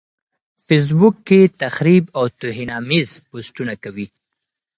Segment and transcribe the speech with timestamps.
[0.65, 4.07] فېس بوک کې تخريب او توهيناميز پوسټونه کوي.